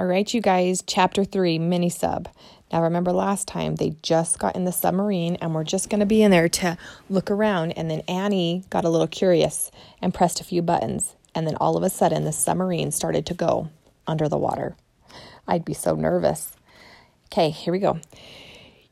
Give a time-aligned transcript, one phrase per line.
[0.00, 2.26] All right, you guys, chapter three, mini sub.
[2.72, 6.06] Now, remember last time they just got in the submarine and we're just going to
[6.06, 6.78] be in there to
[7.10, 7.72] look around.
[7.72, 11.16] And then Annie got a little curious and pressed a few buttons.
[11.34, 13.68] And then all of a sudden, the submarine started to go
[14.06, 14.74] under the water.
[15.46, 16.56] I'd be so nervous.
[17.26, 18.00] Okay, here we go.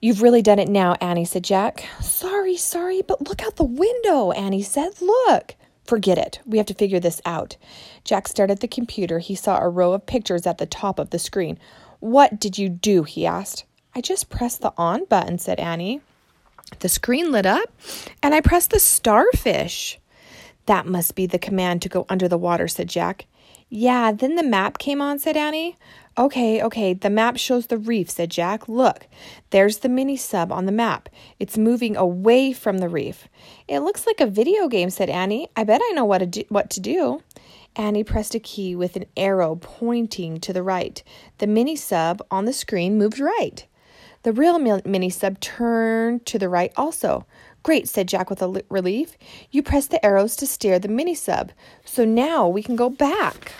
[0.00, 1.88] You've really done it now, Annie, said Jack.
[2.00, 5.00] Sorry, sorry, but look out the window, Annie said.
[5.00, 5.54] Look.
[5.86, 6.40] Forget it.
[6.44, 7.56] We have to figure this out.
[8.04, 9.18] Jack stared at the computer.
[9.18, 11.58] He saw a row of pictures at the top of the screen.
[12.00, 13.04] What did you do?
[13.04, 13.64] he asked.
[13.94, 16.00] I just pressed the on button, said Annie.
[16.80, 17.72] The screen lit up,
[18.22, 19.98] and I pressed the starfish.
[20.66, 23.26] That must be the command to go under the water, said Jack.
[23.68, 25.76] Yeah, then the map came on, said Annie.
[26.16, 28.68] Okay, okay, the map shows the reef, said Jack.
[28.68, 29.06] Look,
[29.50, 31.08] there's the mini sub on the map.
[31.38, 33.28] It's moving away from the reef.
[33.68, 35.48] It looks like a video game, said Annie.
[35.56, 36.44] I bet I know what to do.
[36.48, 37.22] What to do.
[37.74, 41.02] Annie pressed a key with an arrow pointing to the right.
[41.38, 43.66] The mini sub on the screen moved right.
[44.26, 47.26] The real mini sub turned to the right also.
[47.62, 49.16] Great, said Jack with a relief.
[49.52, 51.52] You press the arrows to steer the mini sub.
[51.84, 53.52] So now we can go back.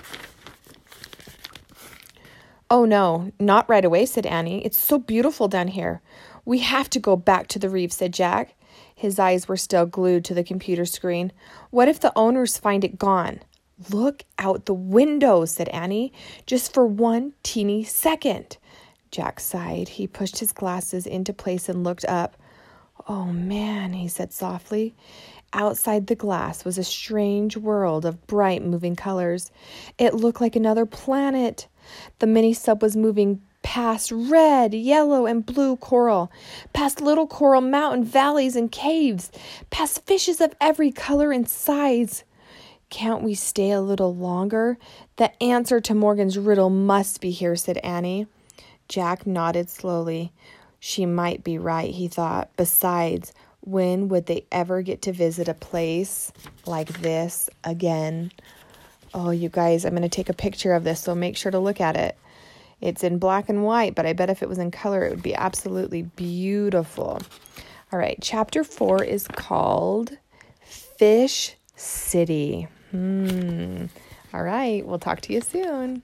[2.69, 4.65] Oh, no, not right away, said Annie.
[4.65, 6.03] It's so beautiful down here.
[6.45, 8.57] We have to go back to the reef, said Jack.
[8.93, 11.31] His eyes were still glued to the computer screen.
[11.71, 13.39] What if the owners find it gone?
[13.93, 16.13] Look out the window, said Annie,
[16.45, 18.57] just for one teeny second.
[19.11, 19.89] Jack sighed.
[19.89, 22.37] He pushed his glasses into place and looked up.
[23.09, 24.95] Oh man, he said softly.
[25.53, 29.51] Outside the glass was a strange world of bright moving colors.
[29.97, 31.69] It looked like another planet.
[32.19, 36.31] The mini sub was moving past red, yellow, and blue coral,
[36.73, 39.31] past little coral mountain valleys and caves,
[39.71, 42.25] past fishes of every color and size.
[42.91, 44.79] Can't we stay a little longer?
[45.17, 48.27] The answer to Morgan's riddle must be here, said Annie.
[48.89, 50.33] Jack nodded slowly.
[50.79, 52.51] She might be right, he thought.
[52.57, 56.33] Besides, when would they ever get to visit a place
[56.67, 58.31] like this again?
[59.13, 61.59] Oh, you guys, I'm going to take a picture of this, so make sure to
[61.59, 62.17] look at it.
[62.81, 65.23] It's in black and white, but I bet if it was in color, it would
[65.23, 67.21] be absolutely beautiful.
[67.93, 70.19] All right, chapter four is called
[70.61, 72.69] Fish City.
[72.91, 73.87] Hmm.
[74.35, 76.03] All right, we'll talk to you soon.